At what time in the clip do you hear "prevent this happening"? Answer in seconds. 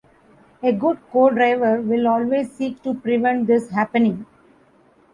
2.95-4.25